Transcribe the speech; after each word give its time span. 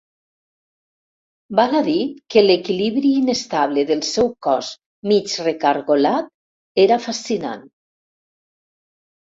Val 1.59 1.75
a 1.79 1.81
dir 1.87 1.97
que 2.35 2.43
l'equilibri 2.45 3.13
inestable 3.19 3.85
del 3.93 4.03
seu 4.09 4.33
cos 4.49 4.73
mig 5.13 5.37
recargolat 5.51 6.35
era 6.89 7.03
fascinant. 7.09 7.67